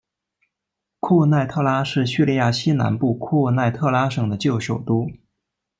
[0.99, 5.07] 库奈特拉是叙利亚西南部库奈特拉省的旧首都。